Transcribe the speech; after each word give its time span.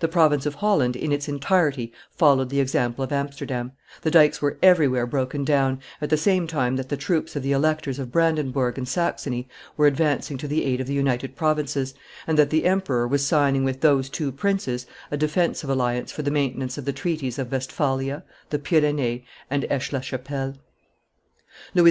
The 0.00 0.08
province 0.08 0.44
of 0.44 0.56
Holland 0.56 0.96
in 0.96 1.12
its 1.12 1.28
entirety 1.28 1.92
followed 2.10 2.50
the 2.50 2.58
example 2.58 3.04
of 3.04 3.12
Amsterdam; 3.12 3.70
the 4.00 4.10
dikes 4.10 4.42
were 4.42 4.58
everywhere 4.60 5.06
broken 5.06 5.44
down, 5.44 5.78
at 6.00 6.10
the 6.10 6.16
same 6.16 6.48
time 6.48 6.74
that 6.74 6.88
the 6.88 6.96
troops 6.96 7.36
of 7.36 7.44
the 7.44 7.52
electors 7.52 8.00
of 8.00 8.10
Brandenburg 8.10 8.76
and 8.76 8.88
Saxony 8.88 9.46
were 9.76 9.86
advancing 9.86 10.36
to 10.38 10.48
the 10.48 10.64
aid 10.64 10.80
of 10.80 10.88
the 10.88 10.94
United 10.94 11.36
Provinces, 11.36 11.94
and 12.26 12.36
that 12.40 12.50
the 12.50 12.64
emperor 12.64 13.06
was 13.06 13.24
signing 13.24 13.62
with 13.62 13.82
those 13.82 14.10
two 14.10 14.32
princes 14.32 14.84
a 15.12 15.16
defensive 15.16 15.70
alliance 15.70 16.10
for 16.10 16.22
the 16.22 16.32
maintenance 16.32 16.76
of 16.76 16.84
the 16.84 16.92
treaties 16.92 17.38
of 17.38 17.52
Westphalia, 17.52 18.24
the 18.50 18.58
Pyrenees, 18.58 19.22
and 19.48 19.64
Aix 19.70 19.92
la 19.92 20.00
Chapelle. 20.00 20.56
Louis 21.76 21.90